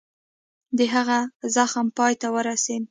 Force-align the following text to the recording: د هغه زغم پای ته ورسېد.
د 0.77 0.79
هغه 0.93 1.19
زغم 1.53 1.87
پای 1.97 2.13
ته 2.21 2.27
ورسېد. 2.35 2.79